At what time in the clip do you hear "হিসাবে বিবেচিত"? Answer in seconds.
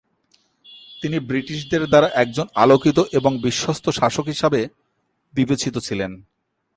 4.25-5.75